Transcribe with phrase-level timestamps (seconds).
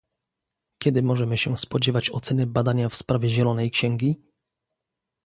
[0.77, 4.21] Kiedy możemy się spodziewać oceny badania w sprawie zielonej księgi?